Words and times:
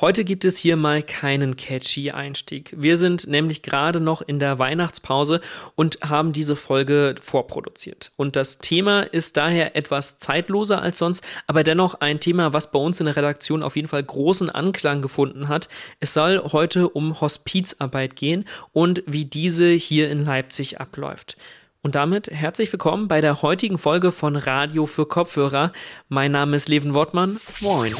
Heute 0.00 0.24
gibt 0.24 0.46
es 0.46 0.56
hier 0.56 0.76
mal 0.76 1.02
keinen 1.02 1.54
catchy 1.56 2.10
Einstieg. 2.10 2.74
Wir 2.76 2.96
sind 2.96 3.26
nämlich 3.28 3.62
gerade 3.62 4.00
noch 4.00 4.22
in 4.22 4.38
der 4.38 4.58
Weihnachtspause 4.58 5.40
und 5.74 5.98
haben 6.02 6.32
diese 6.32 6.56
Folge 6.56 7.14
vorproduziert. 7.20 8.10
Und 8.16 8.34
das 8.34 8.58
Thema 8.58 9.02
ist 9.02 9.36
daher 9.36 9.76
etwas 9.76 10.16
zeitloser 10.16 10.80
als 10.80 10.98
sonst, 10.98 11.22
aber 11.46 11.62
dennoch 11.62 12.00
ein 12.00 12.20
Thema, 12.20 12.54
was 12.54 12.72
bei 12.72 12.78
uns 12.78 13.00
in 13.00 13.06
der 13.06 13.16
Redaktion 13.16 13.62
auf 13.62 13.76
jeden 13.76 13.86
Fall 13.86 14.02
großen 14.02 14.48
Anklang 14.48 15.02
gefunden 15.02 15.48
hat. 15.48 15.68
Es 16.00 16.14
soll 16.14 16.42
heute 16.52 16.88
um 16.88 17.20
Hospizarbeit 17.20 18.16
gehen 18.16 18.46
und 18.72 19.04
wie 19.06 19.26
diese 19.26 19.68
hier 19.68 20.10
in 20.10 20.24
Leipzig 20.24 20.80
abläuft. 20.80 21.36
Und 21.82 21.96
damit 21.96 22.28
herzlich 22.28 22.72
willkommen 22.72 23.08
bei 23.08 23.20
der 23.20 23.42
heutigen 23.42 23.76
Folge 23.76 24.10
von 24.10 24.36
Radio 24.36 24.86
für 24.86 25.04
Kopfhörer. 25.04 25.72
Mein 26.08 26.32
Name 26.32 26.56
ist 26.56 26.68
Leven 26.68 26.94
Wortmann. 26.94 27.38
Moin. 27.60 27.94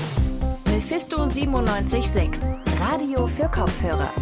Mephisto 0.83 1.19
976, 1.27 2.59
Radio 2.81 3.29
für 3.29 3.49
Kopfhörer. 3.49 4.13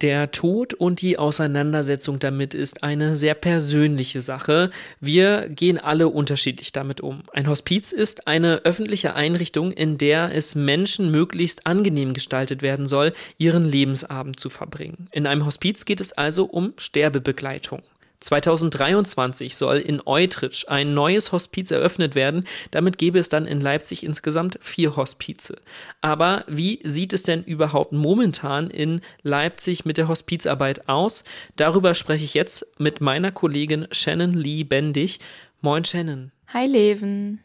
Der 0.00 0.30
Tod 0.30 0.72
und 0.72 1.02
die 1.02 1.18
Auseinandersetzung 1.18 2.20
damit 2.20 2.54
ist 2.54 2.84
eine 2.84 3.16
sehr 3.16 3.34
persönliche 3.34 4.20
Sache. 4.20 4.70
Wir 5.00 5.48
gehen 5.48 5.78
alle 5.78 6.08
unterschiedlich 6.08 6.70
damit 6.70 7.00
um. 7.00 7.24
Ein 7.32 7.48
Hospiz 7.48 7.90
ist 7.90 8.28
eine 8.28 8.60
öffentliche 8.64 9.16
Einrichtung, 9.16 9.72
in 9.72 9.98
der 9.98 10.32
es 10.32 10.54
Menschen 10.54 11.10
möglichst 11.10 11.66
angenehm 11.66 12.14
gestaltet 12.14 12.62
werden 12.62 12.86
soll, 12.86 13.12
ihren 13.36 13.64
Lebensabend 13.64 14.38
zu 14.38 14.48
verbringen. 14.48 15.08
In 15.10 15.26
einem 15.26 15.44
Hospiz 15.44 15.84
geht 15.86 16.00
es 16.00 16.12
also 16.12 16.44
um 16.44 16.72
Sterbebegleitung. 16.76 17.82
2023 18.22 19.56
soll 19.56 19.78
in 19.78 20.00
Eutrich 20.04 20.68
ein 20.68 20.94
neues 20.94 21.32
Hospiz 21.32 21.70
eröffnet 21.70 22.14
werden. 22.14 22.44
Damit 22.70 22.98
gäbe 22.98 23.18
es 23.18 23.28
dann 23.28 23.46
in 23.46 23.60
Leipzig 23.60 24.04
insgesamt 24.04 24.58
vier 24.60 24.96
Hospize. 24.96 25.56
Aber 26.00 26.44
wie 26.46 26.80
sieht 26.84 27.12
es 27.12 27.22
denn 27.22 27.42
überhaupt 27.44 27.92
momentan 27.92 28.70
in 28.70 29.00
Leipzig 29.22 29.84
mit 29.84 29.96
der 29.96 30.08
Hospizarbeit 30.08 30.88
aus? 30.88 31.24
Darüber 31.56 31.94
spreche 31.94 32.24
ich 32.24 32.34
jetzt 32.34 32.66
mit 32.78 33.00
meiner 33.00 33.32
Kollegin 33.32 33.88
Shannon 33.90 34.34
Lee 34.34 34.64
Bendig. 34.64 35.18
Moin 35.60 35.84
Shannon. 35.84 36.32
Hi 36.48 36.66
Leven. 36.66 37.40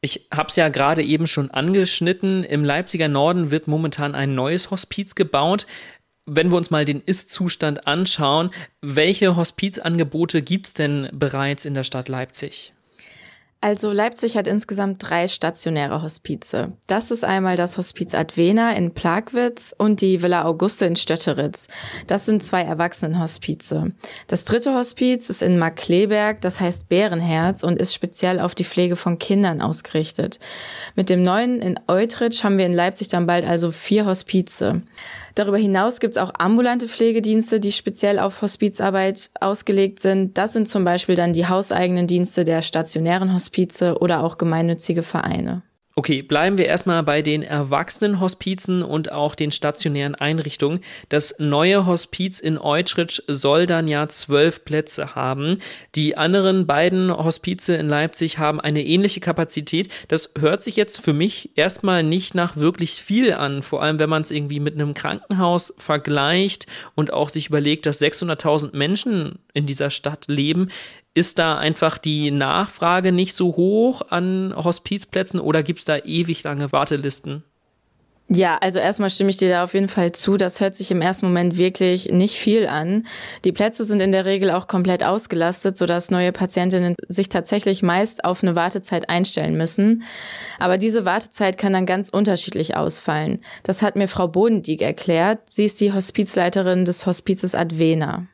Ich 0.00 0.26
habe 0.32 0.48
es 0.48 0.56
ja 0.56 0.68
gerade 0.68 1.02
eben 1.02 1.26
schon 1.26 1.50
angeschnitten. 1.50 2.44
Im 2.44 2.64
Leipziger 2.64 3.08
Norden 3.08 3.50
wird 3.50 3.66
momentan 3.66 4.14
ein 4.14 4.34
neues 4.34 4.70
Hospiz 4.70 5.16
gebaut 5.16 5.66
wenn 6.28 6.50
wir 6.50 6.56
uns 6.56 6.70
mal 6.70 6.84
den 6.84 7.00
Ist-Zustand 7.00 7.86
anschauen, 7.86 8.50
welche 8.82 9.36
Hospizangebote 9.36 10.42
gibt 10.42 10.68
es 10.68 10.74
denn 10.74 11.08
bereits 11.12 11.64
in 11.64 11.74
der 11.74 11.84
Stadt 11.84 12.08
Leipzig? 12.08 12.74
Also 13.60 13.90
Leipzig 13.90 14.36
hat 14.36 14.46
insgesamt 14.46 15.02
drei 15.02 15.26
stationäre 15.26 16.00
Hospize. 16.00 16.74
Das 16.86 17.10
ist 17.10 17.24
einmal 17.24 17.56
das 17.56 17.76
Hospiz 17.76 18.14
Advena 18.14 18.72
in 18.74 18.94
Plagwitz 18.94 19.74
und 19.76 20.00
die 20.00 20.22
Villa 20.22 20.44
Auguste 20.44 20.84
in 20.84 20.94
Stötteritz. 20.94 21.66
Das 22.06 22.24
sind 22.24 22.44
zwei 22.44 22.62
Erwachsenenhospize. 22.62 23.90
Das 24.28 24.44
dritte 24.44 24.74
Hospiz 24.74 25.28
ist 25.28 25.42
in 25.42 25.58
Markleberg, 25.58 26.40
das 26.40 26.60
heißt 26.60 26.88
Bärenherz 26.88 27.64
und 27.64 27.80
ist 27.80 27.94
speziell 27.94 28.38
auf 28.38 28.54
die 28.54 28.62
Pflege 28.62 28.94
von 28.94 29.18
Kindern 29.18 29.60
ausgerichtet. 29.60 30.38
Mit 30.94 31.10
dem 31.10 31.24
neuen 31.24 31.60
in 31.60 31.80
Eutrich 31.88 32.44
haben 32.44 32.58
wir 32.58 32.66
in 32.66 32.74
Leipzig 32.74 33.08
dann 33.08 33.26
bald 33.26 33.44
also 33.44 33.72
vier 33.72 34.06
Hospize. 34.06 34.82
Darüber 35.38 35.56
hinaus 35.56 36.00
gibt 36.00 36.16
es 36.16 36.18
auch 36.20 36.32
ambulante 36.36 36.88
Pflegedienste, 36.88 37.60
die 37.60 37.70
speziell 37.70 38.18
auf 38.18 38.42
Hospizarbeit 38.42 39.30
ausgelegt 39.40 40.00
sind. 40.00 40.36
Das 40.36 40.52
sind 40.52 40.68
zum 40.68 40.84
Beispiel 40.84 41.14
dann 41.14 41.32
die 41.32 41.46
hauseigenen 41.46 42.08
Dienste 42.08 42.42
der 42.42 42.60
stationären 42.60 43.32
Hospize 43.32 43.98
oder 44.00 44.24
auch 44.24 44.36
gemeinnützige 44.36 45.04
Vereine. 45.04 45.62
Okay, 45.98 46.22
bleiben 46.22 46.58
wir 46.58 46.66
erstmal 46.66 47.02
bei 47.02 47.22
den 47.22 47.42
Erwachsenenhospizen 47.42 48.84
und 48.84 49.10
auch 49.10 49.34
den 49.34 49.50
stationären 49.50 50.14
Einrichtungen. 50.14 50.78
Das 51.08 51.34
neue 51.40 51.86
Hospiz 51.86 52.38
in 52.38 52.56
Eutrich 52.56 53.20
soll 53.26 53.66
dann 53.66 53.88
ja 53.88 54.08
zwölf 54.08 54.64
Plätze 54.64 55.16
haben. 55.16 55.58
Die 55.96 56.16
anderen 56.16 56.68
beiden 56.68 57.10
Hospize 57.10 57.74
in 57.74 57.88
Leipzig 57.88 58.38
haben 58.38 58.60
eine 58.60 58.84
ähnliche 58.84 59.18
Kapazität. 59.18 59.88
Das 60.06 60.30
hört 60.38 60.62
sich 60.62 60.76
jetzt 60.76 61.00
für 61.00 61.12
mich 61.12 61.50
erstmal 61.56 62.04
nicht 62.04 62.32
nach 62.32 62.56
wirklich 62.56 62.92
viel 63.02 63.32
an, 63.32 63.62
vor 63.62 63.82
allem 63.82 63.98
wenn 63.98 64.08
man 64.08 64.22
es 64.22 64.30
irgendwie 64.30 64.60
mit 64.60 64.74
einem 64.74 64.94
Krankenhaus 64.94 65.74
vergleicht 65.78 66.66
und 66.94 67.12
auch 67.12 67.28
sich 67.28 67.48
überlegt, 67.48 67.86
dass 67.86 68.00
600.000 68.00 68.76
Menschen 68.76 69.40
in 69.52 69.66
dieser 69.66 69.90
Stadt 69.90 70.26
leben. 70.28 70.68
Ist 71.18 71.40
da 71.40 71.58
einfach 71.58 71.98
die 71.98 72.30
Nachfrage 72.30 73.10
nicht 73.10 73.34
so 73.34 73.56
hoch 73.56 74.02
an 74.08 74.54
Hospizplätzen 74.54 75.40
oder 75.40 75.64
gibt 75.64 75.80
es 75.80 75.84
da 75.84 75.96
ewig 75.96 76.44
lange 76.44 76.70
Wartelisten? 76.70 77.42
Ja, 78.28 78.56
also 78.58 78.78
erstmal 78.78 79.10
stimme 79.10 79.30
ich 79.30 79.36
dir 79.36 79.48
da 79.48 79.64
auf 79.64 79.74
jeden 79.74 79.88
Fall 79.88 80.12
zu. 80.12 80.36
Das 80.36 80.60
hört 80.60 80.76
sich 80.76 80.92
im 80.92 81.02
ersten 81.02 81.26
Moment 81.26 81.58
wirklich 81.58 82.12
nicht 82.12 82.36
viel 82.36 82.68
an. 82.68 83.04
Die 83.44 83.50
Plätze 83.50 83.84
sind 83.84 84.00
in 84.00 84.12
der 84.12 84.26
Regel 84.26 84.52
auch 84.52 84.68
komplett 84.68 85.02
ausgelastet, 85.02 85.76
sodass 85.76 86.12
neue 86.12 86.30
Patientinnen 86.30 86.94
sich 87.08 87.28
tatsächlich 87.28 87.82
meist 87.82 88.24
auf 88.24 88.44
eine 88.44 88.54
Wartezeit 88.54 89.08
einstellen 89.08 89.56
müssen. 89.56 90.04
Aber 90.60 90.78
diese 90.78 91.04
Wartezeit 91.04 91.58
kann 91.58 91.72
dann 91.72 91.84
ganz 91.84 92.10
unterschiedlich 92.10 92.76
ausfallen. 92.76 93.40
Das 93.64 93.82
hat 93.82 93.96
mir 93.96 94.06
Frau 94.06 94.28
Bodendieck 94.28 94.82
erklärt. 94.82 95.40
Sie 95.50 95.64
ist 95.64 95.80
die 95.80 95.92
Hospizleiterin 95.92 96.84
des 96.84 97.06
Hospizes 97.06 97.56
Advena. 97.56 98.28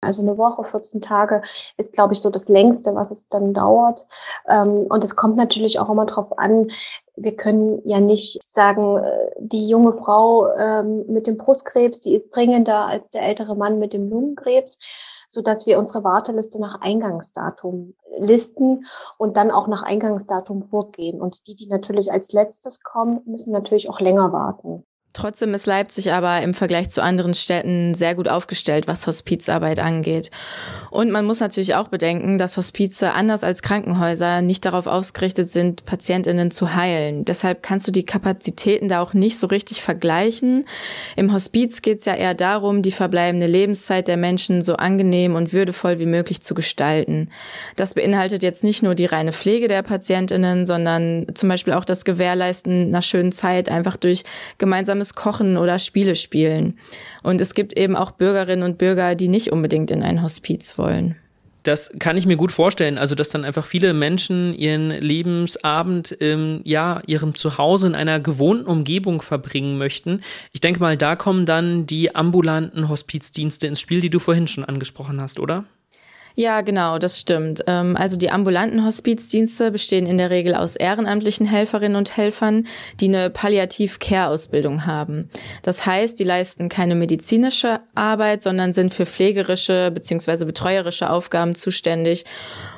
Also 0.00 0.22
eine 0.22 0.38
Woche, 0.38 0.64
14 0.64 1.02
Tage 1.02 1.42
ist, 1.76 1.92
glaube 1.92 2.14
ich, 2.14 2.20
so 2.20 2.30
das 2.30 2.48
längste, 2.48 2.94
was 2.94 3.10
es 3.10 3.28
dann 3.28 3.52
dauert. 3.52 4.06
Ähm, 4.48 4.86
und 4.88 5.04
es 5.04 5.14
kommt 5.14 5.36
natürlich 5.36 5.78
auch 5.78 5.90
immer 5.90 6.06
darauf 6.06 6.38
an, 6.38 6.70
wir 7.16 7.36
können 7.36 7.82
ja 7.84 8.00
nicht 8.00 8.40
sagen, 8.46 8.96
äh, 8.98 9.30
die 9.38 9.68
junge 9.68 9.92
Frau 9.92 10.50
ähm, 10.54 11.04
mit 11.06 11.26
dem 11.26 11.36
Brustkrebs, 11.36 12.00
die 12.00 12.14
ist 12.14 12.34
dringender 12.34 12.86
als 12.86 13.10
der 13.10 13.22
ältere 13.22 13.54
Mann 13.54 13.78
mit 13.78 13.92
dem 13.92 14.08
Lungenkrebs, 14.08 14.78
so 15.28 15.42
dass 15.42 15.66
wir 15.66 15.78
unsere 15.78 16.02
Warteliste 16.02 16.58
nach 16.60 16.80
Eingangsdatum 16.80 17.94
listen 18.18 18.86
und 19.18 19.36
dann 19.36 19.50
auch 19.50 19.66
nach 19.68 19.82
Eingangsdatum 19.82 20.62
vorgehen. 20.64 21.20
Und 21.20 21.46
die, 21.46 21.54
die 21.54 21.66
natürlich 21.66 22.10
als 22.10 22.32
letztes 22.32 22.82
kommen, 22.82 23.20
müssen 23.26 23.52
natürlich 23.52 23.90
auch 23.90 24.00
länger 24.00 24.32
warten. 24.32 24.84
Trotzdem 25.12 25.54
ist 25.54 25.66
Leipzig 25.66 26.12
aber 26.12 26.40
im 26.40 26.54
Vergleich 26.54 26.88
zu 26.90 27.02
anderen 27.02 27.34
Städten 27.34 27.94
sehr 27.94 28.14
gut 28.14 28.28
aufgestellt, 28.28 28.86
was 28.86 29.08
Hospizarbeit 29.08 29.80
angeht. 29.80 30.30
Und 30.90 31.10
man 31.10 31.24
muss 31.24 31.40
natürlich 31.40 31.74
auch 31.74 31.88
bedenken, 31.88 32.38
dass 32.38 32.56
Hospize 32.56 33.12
anders 33.12 33.42
als 33.42 33.62
Krankenhäuser 33.62 34.40
nicht 34.40 34.64
darauf 34.64 34.86
ausgerichtet 34.86 35.50
sind, 35.50 35.84
Patientinnen 35.84 36.52
zu 36.52 36.76
heilen. 36.76 37.24
Deshalb 37.24 37.62
kannst 37.62 37.88
du 37.88 37.92
die 37.92 38.04
Kapazitäten 38.04 38.86
da 38.86 39.00
auch 39.00 39.12
nicht 39.12 39.38
so 39.38 39.48
richtig 39.48 39.82
vergleichen. 39.82 40.64
Im 41.16 41.32
Hospiz 41.32 41.82
geht 41.82 41.98
es 41.98 42.04
ja 42.04 42.14
eher 42.14 42.34
darum, 42.34 42.82
die 42.82 42.92
verbleibende 42.92 43.48
Lebenszeit 43.48 44.06
der 44.06 44.16
Menschen 44.16 44.62
so 44.62 44.76
angenehm 44.76 45.34
und 45.34 45.52
würdevoll 45.52 45.98
wie 45.98 46.06
möglich 46.06 46.40
zu 46.40 46.54
gestalten. 46.54 47.30
Das 47.74 47.94
beinhaltet 47.94 48.44
jetzt 48.44 48.62
nicht 48.62 48.84
nur 48.84 48.94
die 48.94 49.06
reine 49.06 49.32
Pflege 49.32 49.66
der 49.66 49.82
Patientinnen, 49.82 50.66
sondern 50.66 51.26
zum 51.34 51.48
Beispiel 51.48 51.72
auch 51.72 51.84
das 51.84 52.04
Gewährleisten 52.04 52.88
einer 52.88 53.02
schönen 53.02 53.32
Zeit 53.32 53.68
einfach 53.68 53.96
durch 53.96 54.22
gemeinsame 54.58 54.99
gemeinsames 55.00 55.14
Kochen 55.14 55.56
oder 55.56 55.78
Spiele 55.78 56.14
spielen. 56.14 56.74
Und 57.22 57.40
es 57.40 57.54
gibt 57.54 57.76
eben 57.76 57.96
auch 57.96 58.12
Bürgerinnen 58.12 58.64
und 58.64 58.78
Bürger, 58.78 59.14
die 59.14 59.28
nicht 59.28 59.50
unbedingt 59.52 59.90
in 59.90 60.02
ein 60.02 60.22
Hospiz 60.22 60.76
wollen. 60.78 61.16
Das 61.62 61.90
kann 61.98 62.16
ich 62.16 62.24
mir 62.24 62.36
gut 62.36 62.52
vorstellen. 62.52 62.96
Also, 62.96 63.14
dass 63.14 63.28
dann 63.28 63.44
einfach 63.44 63.66
viele 63.66 63.92
Menschen 63.92 64.54
ihren 64.54 64.90
Lebensabend 64.90 66.10
im, 66.12 66.62
ja, 66.64 67.02
ihrem 67.06 67.34
Zuhause 67.34 67.86
in 67.86 67.94
einer 67.94 68.18
gewohnten 68.18 68.64
Umgebung 68.64 69.20
verbringen 69.20 69.76
möchten. 69.76 70.22
Ich 70.52 70.60
denke 70.60 70.80
mal, 70.80 70.96
da 70.96 71.16
kommen 71.16 71.44
dann 71.44 71.84
die 71.84 72.14
ambulanten 72.14 72.88
Hospizdienste 72.88 73.66
ins 73.66 73.80
Spiel, 73.80 74.00
die 74.00 74.08
du 74.08 74.20
vorhin 74.20 74.48
schon 74.48 74.64
angesprochen 74.64 75.20
hast, 75.20 75.38
oder? 75.38 75.64
Ja, 76.40 76.62
genau, 76.62 76.96
das 76.96 77.20
stimmt. 77.20 77.64
Ähm, 77.66 77.98
also 77.98 78.16
die 78.16 78.30
ambulanten 78.30 78.82
Hospizdienste 78.86 79.70
bestehen 79.70 80.06
in 80.06 80.16
der 80.16 80.30
Regel 80.30 80.54
aus 80.54 80.74
ehrenamtlichen 80.74 81.44
Helferinnen 81.44 81.96
und 81.96 82.16
Helfern, 82.16 82.66
die 82.98 83.08
eine 83.08 83.28
Palliativ-Care-Ausbildung 83.28 84.86
haben. 84.86 85.28
Das 85.60 85.84
heißt, 85.84 86.18
die 86.18 86.24
leisten 86.24 86.70
keine 86.70 86.94
medizinische 86.94 87.80
Arbeit, 87.94 88.40
sondern 88.40 88.72
sind 88.72 88.94
für 88.94 89.04
pflegerische 89.04 89.90
bzw. 89.92 90.46
betreuerische 90.46 91.10
Aufgaben 91.10 91.54
zuständig. 91.54 92.24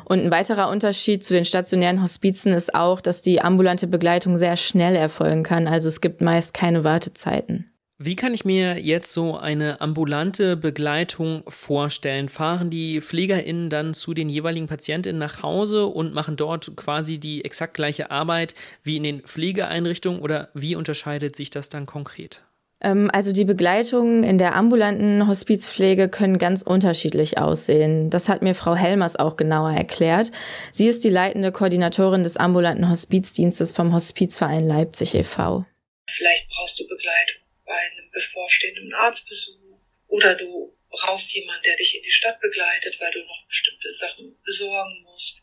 Und 0.07 0.19
ein 0.25 0.33
weiterer 0.33 0.69
Unterschied 0.69 1.23
zu 1.23 1.33
den 1.33 1.45
stationären 1.45 2.03
Hospizen 2.03 2.53
ist 2.53 2.75
auch, 2.75 3.01
dass 3.01 3.23
die 3.23 3.43
ambulante 3.43 3.87
Begleitung 3.87 4.39
sehr 4.39 4.57
schnell 4.57 4.97
erfolgen 4.97 5.45
kann. 5.45 5.69
Also 5.69 5.87
es 5.87 6.01
gibt 6.01 6.21
meist 6.21 6.53
keine 6.53 6.83
Wartezeiten. 6.83 7.72
Wie 8.05 8.17
kann 8.17 8.35
ich 8.35 8.45
mir 8.45 8.81
jetzt 8.81 9.13
so 9.13 9.37
eine 9.37 9.81
ambulante 9.81 10.57
Begleitung 10.57 11.45
vorstellen? 11.47 12.29
Fahren 12.29 12.69
die 12.69 13.01
PflegerInnen 13.01 13.71
dann 13.71 13.95
zu 13.95 14.13
den 14.13 14.29
jeweiligen 14.29 14.67
PatientInnen 14.67 15.21
nach 15.21 15.45
Hause 15.45 15.87
und 15.87 16.13
machen 16.13 16.35
dort 16.35 16.75
quasi 16.75 17.19
die 17.19 17.45
exakt 17.45 17.75
gleiche 17.75 18.11
Arbeit 18.11 18.57
wie 18.83 18.97
in 18.97 19.05
den 19.05 19.21
Pflegeeinrichtungen 19.21 20.21
oder 20.21 20.49
wie 20.53 20.75
unterscheidet 20.75 21.37
sich 21.37 21.51
das 21.51 21.69
dann 21.69 21.87
konkret? 21.87 22.43
Ähm, 22.81 23.09
also 23.13 23.31
die 23.31 23.45
Begleitungen 23.45 24.25
in 24.25 24.37
der 24.37 24.57
ambulanten 24.57 25.29
Hospizpflege 25.29 26.09
können 26.09 26.39
ganz 26.39 26.63
unterschiedlich 26.63 27.39
aussehen. 27.39 28.11
Das 28.11 28.29
hat 28.29 28.43
mir 28.43 28.57
Frau 28.57 28.75
Helmers 28.75 29.15
auch 29.15 29.37
genauer 29.37 29.75
erklärt. 29.75 30.33
Sie 30.73 30.89
ist 30.89 31.05
die 31.05 31.09
leitende 31.09 31.53
Koordinatorin 31.53 32.25
des 32.25 32.37
ambulanten 32.37 32.91
Hospizdienstes 32.91 33.71
vom 33.71 33.95
Hospizverein 33.95 34.67
Leipzig 34.67 35.15
e.V. 35.15 35.65
Vielleicht 36.11 36.49
brauchst 36.49 36.81
du 36.81 36.89
Begleitung 36.89 37.42
bei 37.73 37.79
einem 37.79 38.11
bevorstehenden 38.11 38.93
Arztbesuch 38.93 39.81
oder 40.09 40.35
du 40.35 40.77
brauchst 40.91 41.33
jemanden, 41.33 41.63
der 41.63 41.77
dich 41.77 41.97
in 41.97 42.03
die 42.03 42.11
Stadt 42.11 42.39
begleitet, 42.39 43.01
weil 43.01 43.11
du 43.13 43.21
noch 43.21 43.47
bestimmte 43.49 43.91
Sachen 43.91 44.39
besorgen 44.45 45.03
musst. 45.05 45.43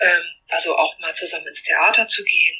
Ähm, 0.00 0.24
also 0.48 0.76
auch 0.76 0.98
mal 0.98 1.14
zusammen 1.14 1.46
ins 1.46 1.62
Theater 1.62 2.08
zu 2.08 2.24
gehen, 2.24 2.56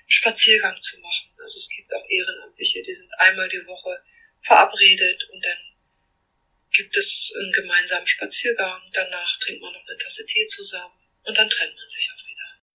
einen 0.00 0.10
Spaziergang 0.10 0.80
zu 0.80 0.98
machen. 1.00 1.28
Also 1.40 1.58
es 1.58 1.68
gibt 1.68 1.92
auch 1.92 2.08
Ehrenamtliche, 2.08 2.82
die 2.82 2.92
sind 2.94 3.12
einmal 3.18 3.50
die 3.50 3.66
Woche 3.66 4.02
verabredet 4.40 5.28
und 5.30 5.44
dann 5.44 5.58
gibt 6.72 6.96
es 6.96 7.34
einen 7.38 7.52
gemeinsamen 7.52 8.06
Spaziergang. 8.06 8.80
Danach 8.94 9.38
trinkt 9.40 9.60
man 9.60 9.74
noch 9.74 9.86
eine 9.86 9.98
Tasse 9.98 10.24
Tee 10.24 10.46
zusammen 10.46 10.94
und 11.24 11.36
dann 11.36 11.50
trennt 11.50 11.76
man 11.76 11.88
sich 11.88 12.10
auch 12.10 12.21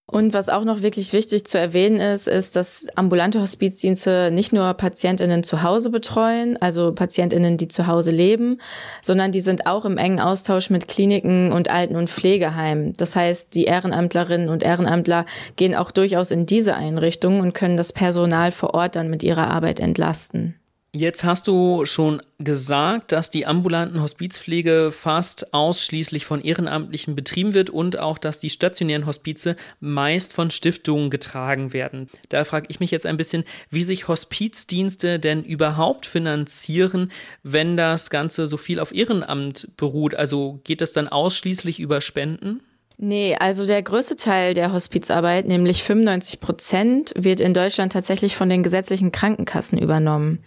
und 0.10 0.34
was 0.34 0.48
auch 0.48 0.64
noch 0.64 0.84
wirklich 0.84 1.12
wichtig 1.12 1.46
zu 1.46 1.60
erwähnen 1.60 2.00
ist, 2.00 2.30
ist, 2.30 2.56
dass 2.56 2.88
ambulante 2.96 3.42
Hospizdienste 3.42 4.32
nicht 4.32 4.54
nur 4.54 4.74
Patientinnen 4.74 5.44
zu 5.44 5.64
Hause 5.64 5.90
betreuen, 5.90 6.56
also 6.62 6.94
Patientinnen, 6.94 7.58
die 7.58 7.68
zu 7.68 7.88
Hause 7.88 8.12
leben, 8.12 8.60
sondern 9.02 9.34
die 9.34 9.42
sind 9.42 9.68
auch 9.68 9.84
im 9.84 9.98
engen 9.98 10.22
Austausch 10.22 10.70
mit 10.70 10.88
Kliniken 10.88 11.52
und 11.52 11.70
Alten- 11.70 11.98
und 11.98 12.10
Pflegeheimen. 12.10 12.94
Das 12.94 13.18
heißt, 13.18 13.54
die 13.54 13.66
Ehrenamtlerinnen 13.66 14.48
und 14.48 14.64
Ehrenamtler 14.64 15.26
gehen 15.58 15.76
auch 15.76 15.92
durchaus 15.92 16.32
in 16.32 16.46
diese 16.46 16.76
Einrichtungen 16.76 17.42
und 17.42 17.54
können 17.54 17.76
das 17.76 17.92
Personal 17.92 18.54
vor 18.54 18.74
Ort 18.76 18.96
dann 18.96 19.10
mit 19.10 19.24
ihrer 19.24 19.50
Arbeit 19.50 19.82
entlasten. 19.82 20.56
Jetzt 20.94 21.26
hast 21.26 21.48
du 21.48 21.86
schon 21.86 22.22
gesagt, 22.40 23.12
dass 23.12 23.30
die 23.30 23.46
ambulanten 23.46 24.02
Hospizpflege 24.02 24.90
fast 24.92 25.54
ausschließlich 25.54 26.26
von 26.26 26.42
Ehrenamtlichen 26.42 27.16
betrieben 27.16 27.54
wird 27.54 27.70
und 27.70 28.00
auch, 28.00 28.18
dass 28.18 28.40
die 28.40 28.50
stationären 28.50 29.06
Hospize 29.06 29.58
meist 29.80 30.34
von 30.34 30.50
Stiftungen 30.50 31.10
getragen 31.10 31.74
werden. 31.74 32.08
Da 32.30 32.46
frage 32.46 32.68
ich 32.70 32.80
mich 32.80 32.90
jetzt 32.90 33.06
ein 33.06 33.18
bisschen, 33.18 33.44
wie 33.70 33.84
sich 33.84 34.08
Hospizdienste 34.08 35.20
denn 35.20 35.44
überhaupt 35.44 36.06
finanzieren, 36.06 37.12
wenn 37.44 37.76
das 37.76 38.10
Ganze 38.10 38.48
so 38.48 38.58
viel 38.58 38.80
auf 38.80 38.94
Ehrenamt 38.94 39.68
beruht. 39.78 40.16
Also 40.16 40.62
geht 40.64 40.82
das 40.82 40.94
dann 40.94 41.10
ausschließlich 41.10 41.80
über 41.80 42.02
Spenden? 42.02 42.62
Nee, 43.00 43.36
also 43.40 43.68
der 43.68 43.84
größte 43.84 44.16
Teil 44.16 44.56
der 44.56 44.74
Hospizarbeit, 44.74 45.48
nämlich 45.48 45.84
95 45.84 46.40
Prozent, 46.40 47.14
wird 47.16 47.40
in 47.40 47.54
Deutschland 47.54 47.94
tatsächlich 47.94 48.36
von 48.36 48.50
den 48.50 48.64
gesetzlichen 48.64 49.12
Krankenkassen 49.12 49.78
übernommen. 49.78 50.40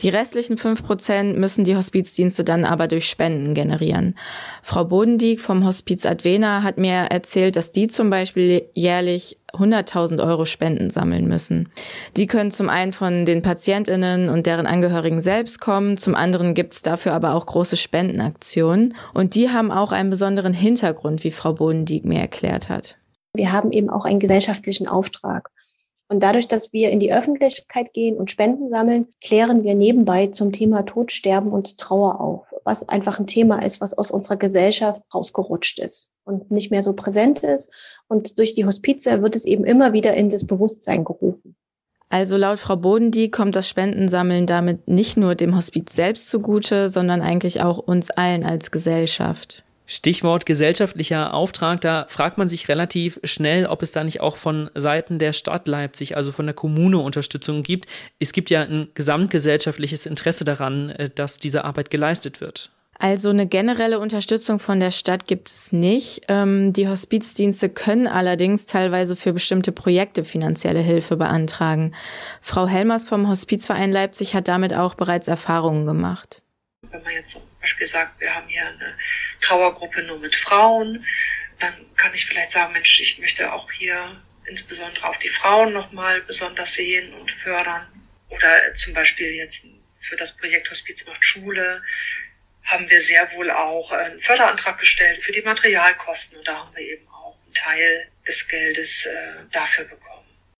Die 0.00 0.08
restlichen 0.08 0.58
fünf 0.58 0.84
Prozent 0.84 1.36
müssen 1.38 1.64
die 1.64 1.74
Hospizdienste 1.74 2.44
dann 2.44 2.64
aber 2.64 2.86
durch 2.86 3.10
Spenden 3.10 3.52
generieren. 3.52 4.14
Frau 4.62 4.84
Bodendieck 4.84 5.40
vom 5.40 5.64
Hospiz 5.64 6.06
Advena 6.06 6.62
hat 6.62 6.78
mir 6.78 6.92
erzählt, 7.10 7.56
dass 7.56 7.72
die 7.72 7.88
zum 7.88 8.10
Beispiel 8.10 8.70
jährlich 8.74 9.36
100.000 9.54 10.22
Euro 10.24 10.44
Spenden 10.44 10.90
sammeln 10.90 11.26
müssen. 11.26 11.70
Die 12.16 12.26
können 12.26 12.50
zum 12.50 12.68
einen 12.68 12.92
von 12.92 13.24
den 13.24 13.42
Patientinnen 13.42 14.28
und 14.28 14.46
deren 14.46 14.66
Angehörigen 14.66 15.20
selbst 15.20 15.60
kommen, 15.60 15.96
zum 15.96 16.14
anderen 16.14 16.54
gibt 16.54 16.74
es 16.74 16.82
dafür 16.82 17.12
aber 17.12 17.34
auch 17.34 17.46
große 17.46 17.76
Spendenaktionen 17.76 18.94
und 19.14 19.34
die 19.34 19.50
haben 19.50 19.70
auch 19.70 19.92
einen 19.92 20.10
besonderen 20.10 20.52
Hintergrund, 20.52 21.24
wie 21.24 21.30
Frau 21.30 21.52
Bodendieck 21.52 22.04
mir 22.04 22.20
erklärt 22.20 22.68
hat. 22.68 22.98
Wir 23.34 23.52
haben 23.52 23.72
eben 23.72 23.90
auch 23.90 24.04
einen 24.04 24.20
gesellschaftlichen 24.20 24.88
Auftrag. 24.88 25.50
Und 26.10 26.22
dadurch, 26.22 26.48
dass 26.48 26.72
wir 26.72 26.90
in 26.90 27.00
die 27.00 27.12
Öffentlichkeit 27.12 27.92
gehen 27.92 28.16
und 28.16 28.30
Spenden 28.30 28.70
sammeln, 28.70 29.08
klären 29.22 29.62
wir 29.62 29.74
nebenbei 29.74 30.28
zum 30.28 30.52
Thema 30.52 30.82
Tod, 30.86 31.12
Sterben 31.12 31.52
und 31.52 31.76
Trauer 31.76 32.20
auf, 32.20 32.47
was 32.68 32.86
einfach 32.86 33.18
ein 33.18 33.26
Thema 33.26 33.64
ist, 33.64 33.80
was 33.80 33.96
aus 33.96 34.10
unserer 34.10 34.36
Gesellschaft 34.36 35.02
rausgerutscht 35.14 35.78
ist 35.80 36.10
und 36.24 36.50
nicht 36.50 36.70
mehr 36.70 36.82
so 36.82 36.92
präsent 36.92 37.42
ist. 37.42 37.72
Und 38.08 38.38
durch 38.38 38.54
die 38.54 38.66
Hospize 38.66 39.22
wird 39.22 39.34
es 39.34 39.46
eben 39.46 39.64
immer 39.64 39.94
wieder 39.94 40.12
in 40.12 40.28
das 40.28 40.46
Bewusstsein 40.46 41.02
gerufen. 41.02 41.56
Also 42.10 42.36
laut 42.36 42.58
Frau 42.58 42.76
Bodendie 42.76 43.30
kommt 43.30 43.56
das 43.56 43.68
Spendensammeln 43.68 44.46
damit 44.46 44.86
nicht 44.86 45.16
nur 45.16 45.34
dem 45.34 45.56
Hospiz 45.56 45.94
selbst 45.94 46.28
zugute, 46.28 46.90
sondern 46.90 47.22
eigentlich 47.22 47.62
auch 47.62 47.78
uns 47.78 48.10
allen 48.10 48.44
als 48.44 48.70
Gesellschaft. 48.70 49.64
Stichwort 49.90 50.44
gesellschaftlicher 50.44 51.32
Auftrag, 51.32 51.80
da 51.80 52.04
fragt 52.10 52.36
man 52.36 52.46
sich 52.50 52.68
relativ 52.68 53.18
schnell, 53.24 53.64
ob 53.64 53.82
es 53.82 53.90
da 53.90 54.04
nicht 54.04 54.20
auch 54.20 54.36
von 54.36 54.68
Seiten 54.74 55.18
der 55.18 55.32
Stadt 55.32 55.66
Leipzig, 55.66 56.14
also 56.14 56.30
von 56.30 56.44
der 56.44 56.54
Kommune 56.54 56.98
Unterstützung 56.98 57.62
gibt. 57.62 57.86
Es 58.18 58.32
gibt 58.32 58.50
ja 58.50 58.60
ein 58.60 58.88
gesamtgesellschaftliches 58.92 60.04
Interesse 60.04 60.44
daran, 60.44 60.90
äh, 60.90 61.08
dass 61.08 61.38
diese 61.38 61.64
Arbeit 61.64 61.90
geleistet 61.90 62.42
wird. 62.42 62.70
Also 62.98 63.30
eine 63.30 63.46
generelle 63.46 63.98
Unterstützung 63.98 64.58
von 64.58 64.78
der 64.78 64.90
Stadt 64.90 65.26
gibt 65.26 65.48
es 65.48 65.72
nicht. 65.72 66.22
Ähm, 66.28 66.74
die 66.74 66.88
Hospizdienste 66.88 67.70
können 67.70 68.08
allerdings 68.08 68.66
teilweise 68.66 69.16
für 69.16 69.32
bestimmte 69.32 69.72
Projekte 69.72 70.22
finanzielle 70.22 70.80
Hilfe 70.80 71.16
beantragen. 71.16 71.94
Frau 72.42 72.66
Helmers 72.66 73.06
vom 73.06 73.26
Hospizverein 73.26 73.92
Leipzig 73.92 74.34
hat 74.34 74.48
damit 74.48 74.74
auch 74.74 74.96
bereits 74.96 75.28
Erfahrungen 75.28 75.86
gemacht. 75.86 76.42
Wenn 76.90 77.02
man 77.02 77.12
jetzt 77.14 77.40
Beispiel 77.68 77.86
sagt, 77.86 78.20
wir 78.20 78.34
haben 78.34 78.48
hier 78.48 78.66
eine 78.66 78.96
Trauergruppe 79.42 80.02
nur 80.02 80.18
mit 80.18 80.34
Frauen, 80.34 81.04
dann 81.58 81.74
kann 81.96 82.14
ich 82.14 82.24
vielleicht 82.24 82.52
sagen, 82.52 82.72
Mensch, 82.72 82.98
ich 82.98 83.18
möchte 83.18 83.52
auch 83.52 83.70
hier 83.70 84.22
insbesondere 84.46 85.06
auch 85.06 85.16
die 85.16 85.28
Frauen 85.28 85.74
nochmal 85.74 86.22
besonders 86.22 86.72
sehen 86.72 87.12
und 87.12 87.30
fördern. 87.30 87.86
Oder 88.30 88.74
zum 88.74 88.94
Beispiel 88.94 89.34
jetzt 89.34 89.64
für 90.00 90.16
das 90.16 90.34
Projekt 90.34 90.70
Hospiz 90.70 91.06
macht 91.06 91.22
Schule 91.22 91.82
haben 92.64 92.88
wir 92.88 93.00
sehr 93.02 93.30
wohl 93.32 93.50
auch 93.50 93.92
einen 93.92 94.20
Förderantrag 94.20 94.78
gestellt 94.78 95.22
für 95.22 95.32
die 95.32 95.42
Materialkosten 95.42 96.38
und 96.38 96.48
da 96.48 96.56
haben 96.56 96.74
wir 96.74 96.82
eben 96.82 97.06
auch 97.08 97.36
einen 97.44 97.54
Teil 97.54 98.08
des 98.26 98.48
Geldes 98.48 99.06
äh, 99.06 99.34
dafür 99.52 99.84
bekommen. 99.84 100.17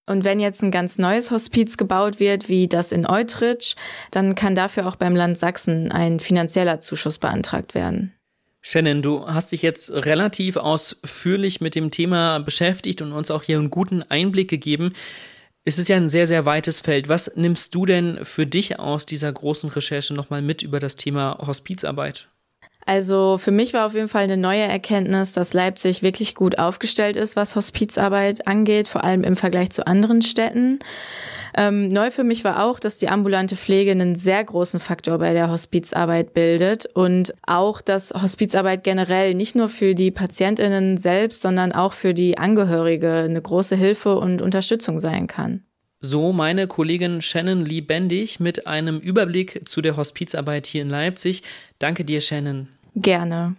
Und 0.09 0.25
wenn 0.25 0.41
jetzt 0.41 0.63
ein 0.63 0.71
ganz 0.71 0.97
neues 0.97 1.31
Hospiz 1.31 1.77
gebaut 1.77 2.19
wird, 2.19 2.49
wie 2.49 2.67
das 2.67 2.93
in 2.93 3.05
Eutrich, 3.05 3.77
dann 4.11 4.35
kann 4.35 4.55
dafür 4.55 4.89
auch 4.89 4.97
beim 4.97 5.15
Land 5.15 5.39
Sachsen 5.39 5.93
ein 5.93 6.19
finanzieller 6.19 6.81
Zuschuss 6.81 7.19
beantragt 7.19 7.75
werden. 7.75 8.15
Shannon, 8.63 9.03
du 9.03 9.27
hast 9.27 9.53
dich 9.53 9.63
jetzt 9.63 9.91
relativ 9.91 10.57
ausführlich 10.57 11.61
mit 11.61 11.75
dem 11.75 11.91
Thema 11.91 12.39
beschäftigt 12.39 13.03
und 13.03 13.13
uns 13.13 13.31
auch 13.31 13.43
hier 13.43 13.59
einen 13.59 13.71
guten 13.71 14.03
Einblick 14.03 14.49
gegeben. 14.49 14.95
Es 15.65 15.79
ist 15.79 15.89
ja 15.89 15.97
ein 15.97 16.09
sehr, 16.09 16.27
sehr 16.27 16.47
weites 16.47 16.81
Feld. 16.81 17.09
Was 17.11 17.37
nimmst 17.37 17.75
du 17.75 17.85
denn 17.85 18.25
für 18.25 18.47
dich 18.47 18.79
aus 18.79 19.05
dieser 19.05 19.31
großen 19.31 19.69
Recherche 19.69 20.15
nochmal 20.15 20.41
mit 20.41 20.63
über 20.63 20.81
das 20.81 20.97
Thema 20.97 21.39
Hospizarbeit? 21.47 22.29
Also 22.89 23.37
für 23.37 23.51
mich 23.51 23.75
war 23.75 23.85
auf 23.85 23.93
jeden 23.93 24.09
Fall 24.09 24.23
eine 24.23 24.39
neue 24.39 24.63
Erkenntnis, 24.63 25.35
dass 25.35 25.53
Leipzig 25.53 26.03
wirklich 26.03 26.35
gut 26.35 26.59
aufgestellt 26.59 27.19
ist, 27.19 27.37
was 27.37 27.55
Hospizarbeit 27.55 28.47
angeht, 28.47 28.89
vor 28.89 29.05
allem 29.05 29.25
im 29.25 29.37
Vergleich 29.37 29.73
zu 29.73 29.87
anderen 29.87 30.23
Städten. 30.23 30.79
Ähm, 31.55 31.89
neu 31.89 32.11
für 32.11 32.25
mich 32.25 32.45
war 32.45 32.65
auch, 32.65 32.81
dass 32.81 32.97
die 32.97 33.11
ambulante 33.11 33.57
Pflege 33.57 33.91
einen 33.91 34.15
sehr 34.15 34.43
großen 34.43 34.81
Faktor 34.81 35.19
bei 35.19 35.35
der 35.35 35.51
Hospizarbeit 35.51 36.33
bildet 36.33 36.87
und 36.95 37.35
auch, 37.47 37.83
dass 37.83 38.15
Hospizarbeit 38.15 38.85
generell 38.85 39.35
nicht 39.35 39.55
nur 39.55 39.69
für 39.69 39.95
die 39.95 40.11
Patientinnen 40.11 40.97
selbst, 40.97 41.43
sondern 41.43 41.73
auch 41.73 41.93
für 41.93 42.15
die 42.15 42.39
Angehörige 42.39 43.13
eine 43.13 43.43
große 43.43 43.77
Hilfe 43.77 44.17
und 44.17 44.41
Unterstützung 44.41 44.99
sein 44.99 45.27
kann. 45.27 45.63
So 46.01 46.33
meine 46.33 46.69
Kollegin 46.69 47.21
Shannon 47.21 47.67
Lee 47.67 47.83
Bendig 47.83 48.41
mit 48.41 48.67
einem 48.67 48.99
Überblick 48.99 49.69
zu 49.69 49.83
der 49.83 49.99
Hospizarbeit 49.99 50.67
hier 50.67 50.81
in 50.81 50.89
Leipzig. 50.89 51.43
Danke 51.79 52.07
dir, 52.07 52.23
Shannon. 52.23 52.69
Gerne. 53.01 53.57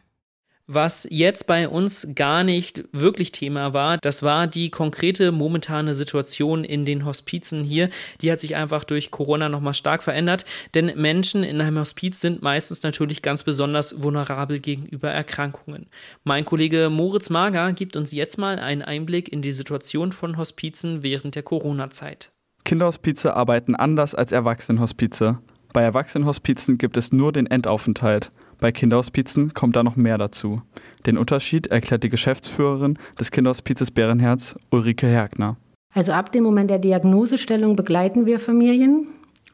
Was 0.72 1.08
jetzt 1.10 1.48
bei 1.48 1.68
uns 1.68 2.10
gar 2.14 2.44
nicht 2.44 2.84
wirklich 2.92 3.32
Thema 3.32 3.74
war, 3.74 3.98
das 3.98 4.22
war 4.22 4.46
die 4.46 4.70
konkrete 4.70 5.32
momentane 5.32 5.96
Situation 5.96 6.64
in 6.64 6.86
den 6.86 7.06
Hospizen 7.06 7.64
hier. 7.64 7.90
Die 8.22 8.32
hat 8.32 8.40
sich 8.40 8.56
einfach 8.56 8.84
durch 8.84 9.10
Corona 9.10 9.50
nochmal 9.50 9.74
stark 9.74 10.04
verändert, 10.04 10.46
denn 10.76 10.92
Menschen 10.96 11.44
in 11.44 11.60
einem 11.60 11.80
Hospiz 11.80 12.22
sind 12.22 12.44
meistens 12.44 12.84
natürlich 12.84 13.24
ganz 13.24 13.44
besonders 13.44 14.04
vulnerabel 14.04 14.60
gegenüber 14.60 15.10
Erkrankungen. 15.10 15.88
Mein 16.24 16.46
Kollege 16.46 16.92
Moritz 16.92 17.32
Mager 17.32 17.74
gibt 17.74 17.96
uns 17.96 18.12
jetzt 18.12 18.38
mal 18.38 18.60
einen 18.60 18.84
Einblick 18.84 19.34
in 19.34 19.42
die 19.42 19.54
Situation 19.54 20.12
von 20.12 20.38
Hospizen 20.38 21.02
während 21.02 21.34
der 21.34 21.42
Corona-Zeit. 21.44 22.30
Kinderhospize 22.64 23.36
arbeiten 23.36 23.74
anders 23.74 24.14
als 24.14 24.32
Erwachsenenhospize. 24.32 25.40
Bei 25.74 25.82
Erwachsenenhospizen 25.82 26.78
gibt 26.78 26.96
es 26.96 27.12
nur 27.12 27.32
den 27.32 27.48
Endaufenthalt. 27.48 28.30
Bei 28.60 28.72
Kinderhospizen 28.72 29.54
kommt 29.54 29.76
da 29.76 29.84
noch 29.84 29.96
mehr 29.96 30.18
dazu. 30.18 30.62
Den 31.06 31.18
Unterschied 31.18 31.68
erklärt 31.68 32.04
die 32.04 32.10
Geschäftsführerin 32.10 32.98
des 33.20 33.32
Kinderhospizes 33.32 33.92
Bärenherz, 33.92 34.58
Ulrike 34.70 35.08
Hergner. 35.08 35.58
Also 35.94 36.12
ab 36.12 36.32
dem 36.32 36.44
Moment 36.44 36.70
der 36.70 36.80
Diagnosestellung 36.80 37.76
begleiten 37.76 38.26
wir 38.26 38.40
Familien 38.40 39.08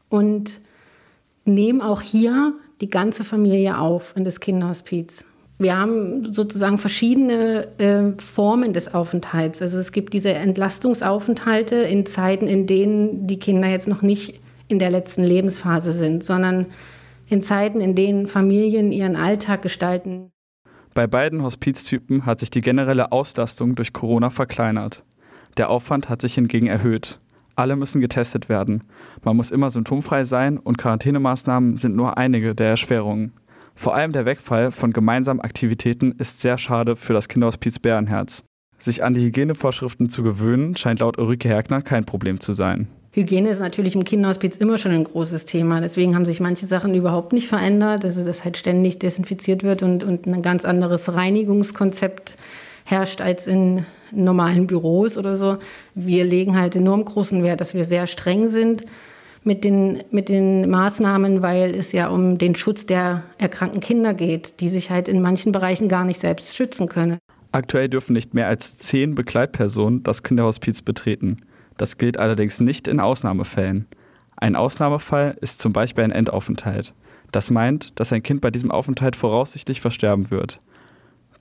und 0.08 0.60
nehmen 1.44 1.80
auch 1.80 2.02
hier 2.02 2.54
die 2.80 2.90
ganze 2.90 3.24
Familie 3.24 3.78
auf 3.78 4.14
in 4.16 4.24
das 4.24 4.40
Kinderhospiz. 4.40 5.24
Wir 5.58 5.78
haben 5.78 6.34
sozusagen 6.34 6.76
verschiedene 6.76 7.68
äh, 7.78 8.20
Formen 8.20 8.74
des 8.74 8.92
Aufenthalts. 8.92 9.62
Also 9.62 9.78
es 9.78 9.92
gibt 9.92 10.12
diese 10.12 10.34
Entlastungsaufenthalte 10.34 11.76
in 11.76 12.04
Zeiten, 12.04 12.46
in 12.46 12.66
denen 12.66 13.26
die 13.26 13.38
Kinder 13.38 13.68
jetzt 13.68 13.88
noch 13.88 14.02
nicht 14.02 14.38
in 14.68 14.78
der 14.78 14.90
letzten 14.90 15.22
Lebensphase 15.22 15.92
sind, 15.92 16.24
sondern 16.24 16.66
in 17.28 17.42
Zeiten, 17.42 17.80
in 17.80 17.94
denen 17.94 18.26
Familien 18.26 18.92
ihren 18.92 19.16
Alltag 19.16 19.62
gestalten. 19.62 20.30
Bei 20.94 21.06
beiden 21.06 21.42
Hospiztypen 21.42 22.24
hat 22.24 22.40
sich 22.40 22.50
die 22.50 22.62
generelle 22.62 23.12
Auslastung 23.12 23.74
durch 23.74 23.92
Corona 23.92 24.30
verkleinert. 24.30 25.04
Der 25.56 25.70
Aufwand 25.70 26.08
hat 26.08 26.22
sich 26.22 26.34
hingegen 26.34 26.66
erhöht. 26.66 27.20
Alle 27.54 27.76
müssen 27.76 28.00
getestet 28.00 28.48
werden. 28.48 28.84
Man 29.24 29.36
muss 29.36 29.50
immer 29.50 29.70
symptomfrei 29.70 30.24
sein 30.24 30.58
und 30.58 30.78
Quarantänemaßnahmen 30.78 31.76
sind 31.76 31.96
nur 31.96 32.18
einige 32.18 32.54
der 32.54 32.68
Erschwerungen. 32.68 33.32
Vor 33.74 33.94
allem 33.94 34.12
der 34.12 34.24
Wegfall 34.24 34.72
von 34.72 34.92
gemeinsamen 34.92 35.40
Aktivitäten 35.40 36.12
ist 36.12 36.40
sehr 36.40 36.58
schade 36.58 36.96
für 36.96 37.12
das 37.12 37.28
Kinderhospiz 37.28 37.78
Bärenherz. 37.78 38.44
Sich 38.78 39.02
an 39.02 39.14
die 39.14 39.22
Hygienevorschriften 39.22 40.08
zu 40.08 40.22
gewöhnen, 40.22 40.76
scheint 40.76 41.00
laut 41.00 41.18
Ulrike 41.18 41.48
Herkner 41.48 41.82
kein 41.82 42.04
Problem 42.04 42.40
zu 42.40 42.52
sein. 42.52 42.88
Hygiene 43.16 43.48
ist 43.48 43.60
natürlich 43.60 43.94
im 43.94 44.04
Kinderhospiz 44.04 44.56
immer 44.56 44.76
schon 44.76 44.92
ein 44.92 45.04
großes 45.04 45.46
Thema. 45.46 45.80
Deswegen 45.80 46.14
haben 46.14 46.26
sich 46.26 46.38
manche 46.38 46.66
Sachen 46.66 46.94
überhaupt 46.94 47.32
nicht 47.32 47.48
verändert. 47.48 48.04
Also, 48.04 48.22
dass 48.22 48.44
halt 48.44 48.58
ständig 48.58 48.98
desinfiziert 48.98 49.62
wird 49.62 49.82
und, 49.82 50.04
und 50.04 50.26
ein 50.26 50.42
ganz 50.42 50.66
anderes 50.66 51.14
Reinigungskonzept 51.14 52.34
herrscht 52.84 53.22
als 53.22 53.46
in 53.46 53.86
normalen 54.12 54.66
Büros 54.66 55.16
oder 55.16 55.34
so. 55.34 55.56
Wir 55.94 56.24
legen 56.24 56.60
halt 56.60 56.76
enorm 56.76 57.06
großen 57.06 57.42
Wert, 57.42 57.62
dass 57.62 57.72
wir 57.72 57.84
sehr 57.84 58.06
streng 58.06 58.48
sind 58.48 58.84
mit 59.44 59.64
den, 59.64 60.02
mit 60.10 60.28
den 60.28 60.68
Maßnahmen, 60.68 61.40
weil 61.40 61.74
es 61.74 61.92
ja 61.92 62.08
um 62.08 62.36
den 62.36 62.54
Schutz 62.54 62.84
der 62.84 63.22
erkrankten 63.38 63.80
Kinder 63.80 64.12
geht, 64.12 64.60
die 64.60 64.68
sich 64.68 64.90
halt 64.90 65.08
in 65.08 65.22
manchen 65.22 65.52
Bereichen 65.52 65.88
gar 65.88 66.04
nicht 66.04 66.20
selbst 66.20 66.54
schützen 66.54 66.86
können. 66.86 67.16
Aktuell 67.50 67.88
dürfen 67.88 68.12
nicht 68.12 68.34
mehr 68.34 68.46
als 68.46 68.76
zehn 68.76 69.14
Begleitpersonen 69.14 70.02
das 70.02 70.22
Kinderhospiz 70.22 70.82
betreten. 70.82 71.38
Das 71.76 71.98
gilt 71.98 72.18
allerdings 72.18 72.60
nicht 72.60 72.88
in 72.88 73.00
Ausnahmefällen. 73.00 73.86
Ein 74.36 74.56
Ausnahmefall 74.56 75.36
ist 75.40 75.58
zum 75.58 75.72
Beispiel 75.72 76.04
ein 76.04 76.10
Endaufenthalt. 76.10 76.94
Das 77.32 77.50
meint, 77.50 77.98
dass 77.98 78.12
ein 78.12 78.22
Kind 78.22 78.40
bei 78.40 78.50
diesem 78.50 78.70
Aufenthalt 78.70 79.16
voraussichtlich 79.16 79.80
versterben 79.80 80.30
wird. 80.30 80.60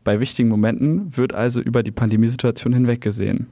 Bei 0.04 0.20
wichtigen 0.20 0.50
Momenten 0.50 1.16
wird 1.18 1.34
also 1.34 1.62
über 1.62 1.84
die 1.84 1.92
Pandemiesituation 1.92 2.74
hinweggesehen. 2.74 3.48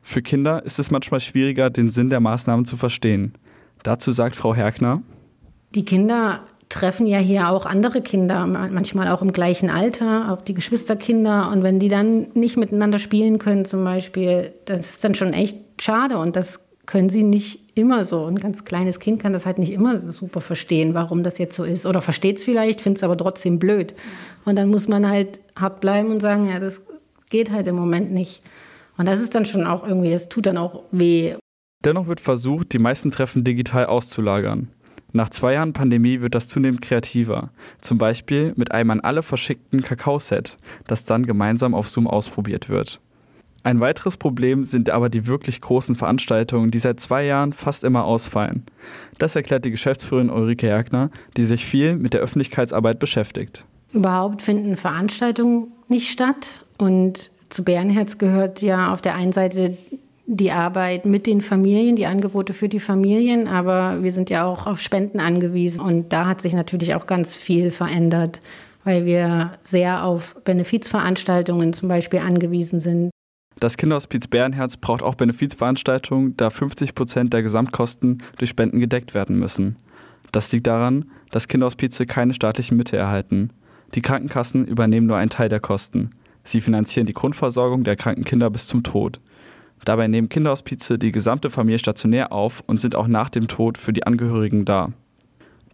Für 0.00 0.22
Kinder 0.22 0.64
ist 0.64 0.78
es 0.78 0.90
manchmal 0.90 1.20
schwieriger, 1.20 1.70
den 1.70 1.90
Sinn 1.90 2.08
der 2.08 2.20
Maßnahmen 2.20 2.64
zu 2.64 2.76
verstehen. 2.76 3.34
Dazu 3.82 4.12
sagt 4.12 4.36
Frau 4.36 4.54
Herkner, 4.54 5.02
die 5.74 5.84
Kinder 5.84 6.40
treffen 6.68 7.06
ja 7.06 7.18
hier 7.18 7.48
auch 7.48 7.66
andere 7.66 8.02
Kinder, 8.02 8.46
manchmal 8.46 9.08
auch 9.08 9.22
im 9.22 9.32
gleichen 9.32 9.70
Alter, 9.70 10.32
auch 10.32 10.42
die 10.42 10.54
Geschwisterkinder. 10.54 11.50
Und 11.50 11.62
wenn 11.62 11.78
die 11.78 11.88
dann 11.88 12.28
nicht 12.34 12.56
miteinander 12.56 12.98
spielen 12.98 13.38
können 13.38 13.64
zum 13.64 13.84
Beispiel, 13.84 14.52
das 14.66 14.80
ist 14.80 15.04
dann 15.04 15.14
schon 15.14 15.32
echt 15.32 15.56
schade. 15.82 16.18
Und 16.18 16.36
das 16.36 16.60
können 16.86 17.10
sie 17.10 17.22
nicht 17.22 17.76
immer 17.78 18.04
so. 18.04 18.24
Ein 18.26 18.38
ganz 18.38 18.64
kleines 18.64 18.98
Kind 18.98 19.20
kann 19.20 19.32
das 19.32 19.46
halt 19.46 19.58
nicht 19.58 19.72
immer 19.72 19.96
super 19.98 20.40
verstehen, 20.40 20.94
warum 20.94 21.22
das 21.22 21.38
jetzt 21.38 21.54
so 21.54 21.64
ist. 21.64 21.86
Oder 21.86 22.00
versteht 22.00 22.38
es 22.38 22.44
vielleicht, 22.44 22.80
findet 22.80 22.98
es 22.98 23.04
aber 23.04 23.16
trotzdem 23.16 23.58
blöd. 23.58 23.94
Und 24.44 24.56
dann 24.56 24.68
muss 24.68 24.88
man 24.88 25.08
halt 25.08 25.40
hart 25.54 25.80
bleiben 25.80 26.10
und 26.10 26.20
sagen, 26.20 26.48
ja, 26.48 26.58
das 26.58 26.82
geht 27.30 27.50
halt 27.50 27.66
im 27.66 27.76
Moment 27.76 28.10
nicht. 28.12 28.42
Und 28.96 29.06
das 29.06 29.20
ist 29.20 29.34
dann 29.34 29.46
schon 29.46 29.66
auch 29.66 29.86
irgendwie, 29.86 30.10
das 30.10 30.28
tut 30.28 30.46
dann 30.46 30.56
auch 30.56 30.82
weh. 30.90 31.34
Dennoch 31.84 32.08
wird 32.08 32.20
versucht, 32.20 32.72
die 32.72 32.78
meisten 32.78 33.10
Treffen 33.10 33.44
digital 33.44 33.86
auszulagern. 33.86 34.68
Nach 35.12 35.28
zwei 35.28 35.54
Jahren 35.54 35.72
Pandemie 35.72 36.20
wird 36.20 36.34
das 36.34 36.48
zunehmend 36.48 36.82
kreativer. 36.82 37.50
Zum 37.80 37.98
Beispiel 37.98 38.52
mit 38.56 38.72
einem 38.72 38.90
an 38.90 39.00
alle 39.00 39.22
verschickten 39.22 39.82
Kakaoset, 39.82 40.58
das 40.86 41.04
dann 41.04 41.24
gemeinsam 41.24 41.74
auf 41.74 41.88
Zoom 41.88 42.06
ausprobiert 42.06 42.68
wird. 42.68 43.00
Ein 43.64 43.80
weiteres 43.80 44.16
Problem 44.16 44.64
sind 44.64 44.88
aber 44.88 45.08
die 45.08 45.26
wirklich 45.26 45.60
großen 45.60 45.96
Veranstaltungen, 45.96 46.70
die 46.70 46.78
seit 46.78 47.00
zwei 47.00 47.24
Jahren 47.24 47.52
fast 47.52 47.84
immer 47.84 48.04
ausfallen. 48.04 48.64
Das 49.18 49.36
erklärt 49.36 49.64
die 49.64 49.70
Geschäftsführerin 49.70 50.30
Ulrike 50.30 50.68
Jagner, 50.68 51.10
die 51.36 51.44
sich 51.44 51.66
viel 51.66 51.96
mit 51.96 52.14
der 52.14 52.20
Öffentlichkeitsarbeit 52.20 52.98
beschäftigt. 52.98 53.64
Überhaupt 53.92 54.42
finden 54.42 54.76
Veranstaltungen 54.76 55.72
nicht 55.88 56.10
statt 56.10 56.64
und 56.78 57.30
zu 57.48 57.64
Bärenherz 57.64 58.18
gehört 58.18 58.62
ja 58.62 58.92
auf 58.92 59.00
der 59.00 59.14
einen 59.14 59.32
Seite 59.32 59.76
die 60.26 60.52
Arbeit 60.52 61.06
mit 61.06 61.26
den 61.26 61.40
Familien, 61.40 61.96
die 61.96 62.04
Angebote 62.04 62.52
für 62.52 62.68
die 62.68 62.80
Familien, 62.80 63.48
aber 63.48 64.02
wir 64.02 64.12
sind 64.12 64.28
ja 64.28 64.44
auch 64.44 64.66
auf 64.66 64.80
Spenden 64.80 65.20
angewiesen 65.20 65.80
und 65.80 66.12
da 66.12 66.26
hat 66.26 66.42
sich 66.42 66.52
natürlich 66.52 66.94
auch 66.94 67.06
ganz 67.06 67.34
viel 67.34 67.70
verändert, 67.70 68.42
weil 68.84 69.06
wir 69.06 69.52
sehr 69.64 70.04
auf 70.04 70.36
Benefizveranstaltungen 70.44 71.72
zum 71.72 71.88
Beispiel 71.88 72.20
angewiesen 72.20 72.78
sind. 72.78 73.10
Das 73.60 73.76
Kinderhospiz 73.76 74.28
Bärenherz 74.28 74.76
braucht 74.76 75.02
auch 75.02 75.16
Benefizveranstaltungen, 75.16 76.36
da 76.36 76.48
50 76.48 76.94
Prozent 76.94 77.32
der 77.32 77.42
Gesamtkosten 77.42 78.22
durch 78.38 78.50
Spenden 78.50 78.78
gedeckt 78.78 79.14
werden 79.14 79.36
müssen. 79.36 79.76
Das 80.30 80.52
liegt 80.52 80.68
daran, 80.68 81.06
dass 81.30 81.48
Kinderhospize 81.48 82.06
keine 82.06 82.34
staatlichen 82.34 82.76
Mittel 82.76 82.98
erhalten. 82.98 83.50
Die 83.94 84.02
Krankenkassen 84.02 84.66
übernehmen 84.66 85.06
nur 85.06 85.16
einen 85.16 85.30
Teil 85.30 85.48
der 85.48 85.60
Kosten. 85.60 86.10
Sie 86.44 86.60
finanzieren 86.60 87.06
die 87.06 87.14
Grundversorgung 87.14 87.82
der 87.82 87.96
kranken 87.96 88.24
Kinder 88.24 88.48
bis 88.48 88.68
zum 88.68 88.84
Tod. 88.84 89.20
Dabei 89.84 90.06
nehmen 90.06 90.28
Kinderhospize 90.28 90.98
die 90.98 91.12
gesamte 91.12 91.50
Familie 91.50 91.78
stationär 91.78 92.32
auf 92.32 92.62
und 92.66 92.78
sind 92.78 92.94
auch 92.94 93.08
nach 93.08 93.28
dem 93.28 93.48
Tod 93.48 93.76
für 93.76 93.92
die 93.92 94.06
Angehörigen 94.06 94.64
da. 94.64 94.92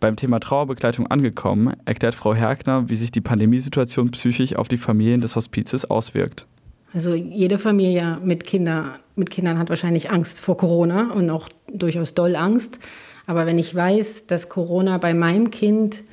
Beim 0.01 0.17
Thema 0.17 0.41
Trauerbegleitung 0.41 1.07
angekommen, 1.07 1.75
erklärt 1.85 2.15
Frau 2.15 2.35
Herkner, 2.35 2.89
wie 2.89 2.95
sich 2.95 3.11
die 3.11 3.21
Pandemiesituation 3.21 4.11
psychisch 4.11 4.57
auf 4.57 4.69
die 4.69 4.79
Familien 4.79 5.21
des 5.21 5.37
Hospizes 5.37 5.85
auswirkt. 5.85 6.47
Also 6.95 7.13
jede 7.13 7.59
Familie 7.59 8.19
mit, 8.23 8.45
Kinder, 8.45 9.01
mit 9.17 9.29
Kindern 9.29 9.59
hat 9.59 9.69
wahrscheinlich 9.69 10.11
Angst 10.11 10.41
vor 10.41 10.57
Corona 10.57 11.13
und 11.13 11.29
auch 11.29 11.49
durchaus 11.73 12.15
doll 12.15 12.37
Angst. 12.37 12.79
Aber 13.27 13.47
wenn 13.47 13.59
ich 13.59 13.75
weiß, 13.75 14.27
dass 14.27 14.49
Corona 14.49 14.99
bei 14.99 15.13
meinem 15.13 15.51
Kind 15.51 16.05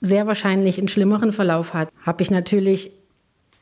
sehr 0.00 0.28
wahrscheinlich 0.28 0.78
einen 0.78 0.86
schlimmeren 0.86 1.32
Verlauf 1.32 1.74
hat, 1.74 1.88
habe 2.06 2.22
ich 2.22 2.30
natürlich 2.30 2.92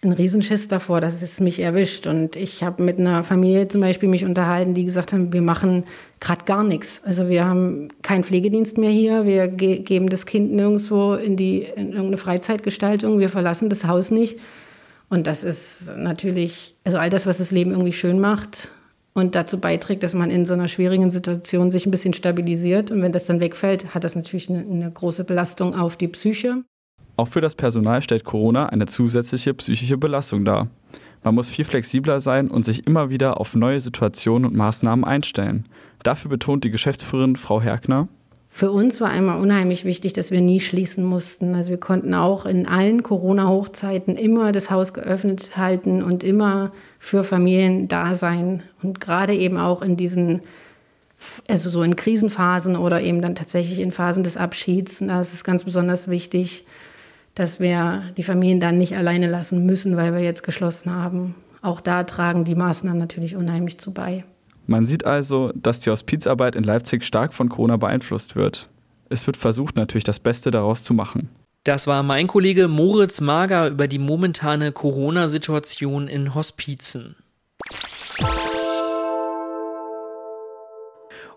einen 0.03 0.13
Riesenschiss 0.13 0.69
davor, 0.69 1.01
dass 1.01 1.23
es 1.23 1.41
mich 1.41 1.61
erwischt. 1.61 2.07
Und 2.07 2.37
ich 2.37 2.63
habe 2.63 2.83
mit 2.83 2.99
einer 2.99 3.25
Familie 3.25 3.69
zum 3.69 3.81
Beispiel 3.81 4.11
mich 4.11 4.27
unterhalten, 4.27 4.75
die 4.75 4.85
gesagt 4.85 5.15
haben, 5.15 5.33
wir 5.33 5.41
machen 5.41 5.85
gerade 6.21 6.45
gar 6.45 6.65
nichts. 6.65 7.01
Also 7.05 7.31
wir 7.31 7.47
haben 7.47 7.89
keinen 8.03 8.25
Pflegedienst 8.25 8.77
mehr 8.77 8.91
hier, 8.91 9.25
wir 9.25 9.49
ge 9.49 9.79
geben 9.79 10.11
das 10.11 10.27
Kind 10.27 10.53
nirgendwo 10.53 11.15
in, 11.15 11.39
die, 11.39 11.61
in 11.61 11.93
irgendeine 11.93 12.19
Freizeitgestaltung, 12.19 13.21
wir 13.21 13.31
verlassen 13.31 13.71
das 13.71 13.87
Haus 13.87 14.11
nicht. 14.11 14.39
Und 15.09 15.27
das 15.27 15.45
ist 15.45 15.93
natürlich, 15.97 16.75
also 16.85 16.99
all 16.99 17.11
das, 17.11 17.27
was 17.27 17.39
das 17.39 17.51
Leben 17.51 17.71
irgendwie 17.71 17.93
schön 17.93 18.19
macht 18.19 18.71
und 19.15 19.35
dazu 19.35 19.59
beiträgt, 19.59 20.03
dass 20.03 20.15
man 20.15 20.31
in 20.31 20.45
so 20.45 20.55
einer 20.55 20.69
schwierigen 20.69 21.11
Situation 21.11 21.71
sich 21.71 21.87
ein 21.87 21.91
bisschen 21.91 22.13
stabilisiert. 22.13 22.91
Und 22.91 23.03
wenn 23.03 23.13
das 23.13 23.25
dann 23.25 23.41
wegfällt, 23.41 23.95
hat 23.95 24.05
das 24.05 24.17
natürlich 24.17 24.51
eine, 24.51 24.61
eine 24.61 24.91
große 24.91 25.25
Belastung 25.25 25.75
auf 25.75 25.97
die 25.97 26.09
Psyche. 26.09 26.65
Auch 27.17 27.29
für 27.29 27.41
das 27.41 27.55
Personal 27.55 28.03
stellt 28.03 28.25
Corona 28.25 28.67
eine 28.67 28.87
zusätzliche 28.87 29.55
psychische 29.55 29.97
Belastung 29.97 30.45
dar. 30.45 30.69
Man 31.25 31.35
muss 31.35 31.51
viel 31.51 31.65
flexibler 31.65 32.21
sein 32.21 32.49
und 32.49 32.65
sich 32.65 32.87
immer 32.87 33.09
wieder 33.09 33.41
auf 33.41 33.55
neue 33.55 33.81
Situationen 33.81 34.45
und 34.45 34.55
Maßnahmen 34.55 35.05
einstellen. 35.05 35.65
Dafür 36.03 36.31
betont 36.31 36.65
die 36.65 36.71
Geschäftsführerin 36.71 37.37
Frau 37.37 37.61
Herkner. 37.61 38.09
Für 38.57 38.71
uns 38.71 39.03
war 39.03 39.11
einmal 39.11 39.39
unheimlich 39.39 39.85
wichtig, 39.85 40.15
dass 40.15 40.31
wir 40.31 40.41
nie 40.41 40.61
schließen 40.61 41.05
mussten. 41.05 41.55
Also 41.55 41.69
wir 41.69 41.79
konnten 41.79 42.15
auch 42.15 42.47
in 42.47 42.67
allen 42.67 43.03
Corona-Hochzeiten 43.03 44.17
immer 44.17 44.51
das 44.51 44.71
Haus 44.71 44.95
geöffnet 44.95 45.59
halten 45.59 46.03
und 46.03 46.25
immer 46.25 46.73
für 46.99 47.23
Familien 47.23 47.87
da 47.87 48.15
sein. 48.15 48.63
Und 48.83 48.99
gerade 48.99 49.35
eben 49.35 49.59
auch 49.59 49.83
in 49.83 49.99
diesen, 49.99 50.41
also 51.47 51.69
so 51.69 51.83
in 51.83 51.97
Krisenphasen 51.97 52.77
oder 52.77 53.03
eben 53.03 53.21
dann 53.21 53.35
tatsächlich 53.35 53.79
in 53.79 53.93
Phasen 53.93 54.25
des 54.25 54.39
Abschieds. 54.39 55.03
Und 55.03 55.09
da 55.09 55.21
ist 55.21 55.35
es 55.35 55.45
ganz 55.45 55.65
besonders 55.65 56.09
wichtig, 56.09 56.65
dass 57.35 57.61
wir 57.61 58.05
die 58.17 58.23
Familien 58.23 58.59
dann 58.59 58.79
nicht 58.79 58.97
alleine 58.97 59.29
lassen 59.29 59.67
müssen, 59.67 59.99
weil 59.99 60.15
wir 60.15 60.23
jetzt 60.23 60.45
geschlossen 60.45 60.95
haben. 60.95 61.35
Auch 61.61 61.83
da 61.83 62.05
tragen 62.05 62.47
die 62.47 62.55
Maßnahmen 62.55 62.99
natürlich 62.99 63.37
unheimlich 63.37 63.77
zu 63.77 63.93
bei. 63.93 64.25
Man 64.67 64.87
sieht 64.87 65.07
also, 65.07 65.53
dass 65.55 65.81
die 65.81 65.91
Hospizarbeit 65.91 66.57
in 66.57 66.65
Leipzig 66.65 67.05
stark 67.05 67.35
von 67.35 67.49
Corona 67.49 67.77
beeinflusst 67.77 68.35
wird. 68.35 68.67
Es 69.09 69.27
wird 69.27 69.37
versucht, 69.37 69.77
natürlich 69.77 70.05
das 70.05 70.19
Beste 70.19 70.51
daraus 70.51 70.83
zu 70.83 70.93
machen. 70.93 71.29
Das 71.63 71.87
war 71.87 72.03
mein 72.03 72.27
Kollege 72.27 72.67
Moritz 72.67 73.21
Mager 73.21 73.69
über 73.69 73.87
die 73.87 73.99
momentane 73.99 74.73
Corona-Situation 74.73 76.09
in 76.09 76.35
Hospizen. 76.35 77.17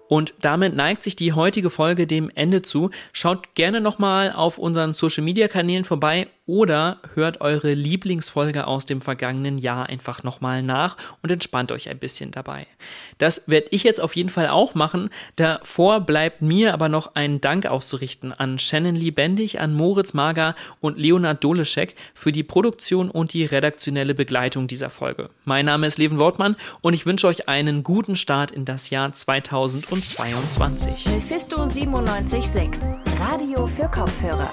Und 0.08 0.34
damit 0.42 0.76
neigt 0.76 1.04
sich 1.04 1.16
die 1.16 1.34
heutige 1.34 1.70
Folge 1.70 2.08
dem 2.08 2.32
Ende 2.34 2.64
zu. 2.64 2.90
Schaut 3.14 3.54
gerne 3.54 3.80
nochmal 3.80 4.32
auf 4.32 4.58
unseren 4.58 4.92
Social 4.94 5.24
Media 5.24 5.48
Kanälen 5.48 5.86
vorbei 5.86 6.28
oder 6.50 6.98
hört 7.14 7.42
eure 7.42 7.74
Lieblingsfolge 7.74 8.66
aus 8.66 8.88
dem 8.88 9.02
vergangenen 9.02 9.60
Jahr 9.60 9.88
einfach 9.88 10.24
nochmal 10.24 10.64
nach 10.64 10.98
und 11.22 11.30
entspannt 11.30 11.72
euch 11.72 11.90
ein 11.90 12.00
bisschen 12.00 12.32
dabei. 12.32 12.66
Das 13.20 13.44
werde 13.46 13.68
ich 13.70 13.84
jetzt 13.84 14.02
auf 14.02 14.16
jeden 14.16 14.30
Fall 14.30 14.48
auch 14.48 14.74
machen. 14.74 15.12
Davor 15.36 16.00
bleibt 16.02 16.42
mir 16.42 16.74
aber 16.74 16.90
noch 16.90 17.14
ein 17.14 17.40
Dank 17.40 17.68
auszurichten 17.68 18.34
an 18.34 18.58
Shannon 18.58 18.96
Liebendig, 18.96 19.60
an 19.60 19.76
Moritz 19.76 20.16
Mager 20.16 20.56
und 20.82 20.98
Leonard 20.98 21.44
Doleschek 21.44 21.94
für 22.16 22.32
die 22.32 22.42
Produktion 22.42 23.12
und 23.12 23.34
die 23.34 23.46
redaktionelle 23.46 24.16
Begleitung 24.16 24.66
dieser 24.66 24.90
Folge. 24.90 25.30
Mein 25.46 25.66
Name 25.66 25.86
ist 25.86 26.00
Leven 26.00 26.18
Wortmann 26.18 26.56
und 26.82 26.96
ich 26.96 27.06
wünsche 27.06 27.28
euch 27.28 27.48
einen 27.48 27.84
guten 27.84 28.16
Start 28.16 28.50
in 28.50 28.66
das 28.66 28.90
Jahr 28.90 29.12
2022. 29.12 31.06
Mephisto 31.06 31.58
976, 31.58 32.98
Radio 33.20 33.68
für 33.68 33.88
Kopfhörer. 33.88 34.52